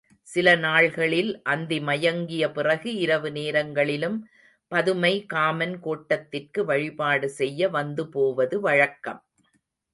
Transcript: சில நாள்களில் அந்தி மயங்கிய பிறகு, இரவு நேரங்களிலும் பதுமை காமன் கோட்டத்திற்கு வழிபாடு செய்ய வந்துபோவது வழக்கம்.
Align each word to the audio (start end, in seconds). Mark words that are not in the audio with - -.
சில 0.27 0.55
நாள்களில் 0.55 1.41
அந்தி 1.43 1.79
மயங்கிய 1.79 2.51
பிறகு, 2.51 2.95
இரவு 2.95 3.31
நேரங்களிலும் 3.31 4.17
பதுமை 4.71 5.13
காமன் 5.25 5.77
கோட்டத்திற்கு 5.83 6.63
வழிபாடு 6.65 7.29
செய்ய 7.29 7.69
வந்துபோவது 7.69 8.57
வழக்கம். 8.59 9.21